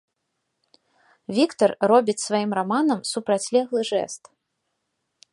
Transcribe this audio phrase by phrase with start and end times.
[1.39, 4.23] Віктар робіць сваім раманам супрацьлеглы жэст.